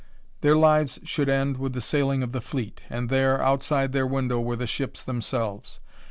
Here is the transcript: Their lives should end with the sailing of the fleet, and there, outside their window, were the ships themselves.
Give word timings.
Their 0.41 0.55
lives 0.55 0.97
should 1.03 1.29
end 1.29 1.57
with 1.57 1.73
the 1.73 1.79
sailing 1.79 2.23
of 2.23 2.31
the 2.31 2.41
fleet, 2.41 2.81
and 2.89 3.07
there, 3.07 3.39
outside 3.39 3.91
their 3.93 4.07
window, 4.07 4.41
were 4.41 4.55
the 4.55 4.65
ships 4.65 5.03
themselves. 5.03 5.79